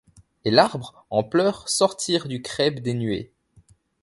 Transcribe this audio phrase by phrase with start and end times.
[0.45, 3.31] Et l'arbre en pleurs sortir du crêpe des nuées